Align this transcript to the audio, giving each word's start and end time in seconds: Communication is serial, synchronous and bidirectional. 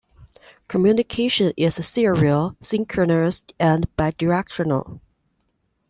Communication 0.67 1.53
is 1.55 1.75
serial, 1.85 2.57
synchronous 2.59 3.43
and 3.59 3.85
bidirectional. 3.97 4.99